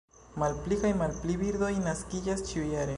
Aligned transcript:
Malpli 0.43 0.79
kaj 0.85 0.91
malpli 1.03 1.37
birdoj 1.43 1.71
naskiĝas 1.87 2.47
ĉiujare. 2.51 2.89